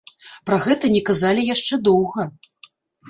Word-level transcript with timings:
Пра 0.49 0.57
гэта 0.63 0.89
не 0.95 1.03
казалі 1.09 1.43
яшчэ 1.55 1.79
доўга. 1.89 2.27